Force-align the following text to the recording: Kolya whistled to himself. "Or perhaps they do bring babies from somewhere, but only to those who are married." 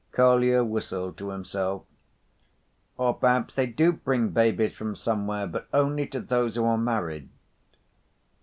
Kolya 0.13 0.63
whistled 0.63 1.15
to 1.19 1.29
himself. 1.29 1.83
"Or 2.97 3.13
perhaps 3.13 3.53
they 3.53 3.67
do 3.67 3.91
bring 3.91 4.29
babies 4.29 4.73
from 4.73 4.95
somewhere, 4.95 5.45
but 5.45 5.67
only 5.75 6.07
to 6.07 6.19
those 6.19 6.55
who 6.55 6.65
are 6.65 6.75
married." 6.75 7.29